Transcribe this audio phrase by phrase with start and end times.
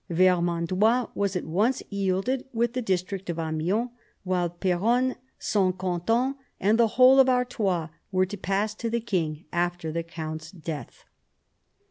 [0.09, 3.91] Vermandois was at once yielded, with the district of Amiens,
[4.23, 5.55] while Peronne, S.
[5.77, 10.49] Quentin, and the whole of Artois were to pass to the king after the count's
[10.49, 11.05] death.